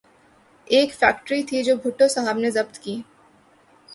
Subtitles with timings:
[0.67, 3.01] ایک فیکٹری تھی جو بھٹو صاحب نے ضبط کی۔